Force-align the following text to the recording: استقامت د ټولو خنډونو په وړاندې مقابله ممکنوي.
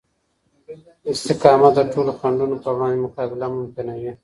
استقامت 1.11 1.71
د 1.75 1.81
ټولو 1.93 2.11
خنډونو 2.19 2.55
په 2.63 2.69
وړاندې 2.75 3.03
مقابله 3.05 3.47
ممکنوي. 3.57 4.11